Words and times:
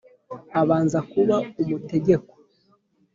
abanza 0.61 0.99
kuba 1.11 1.35
umutegekwa 1.61 2.35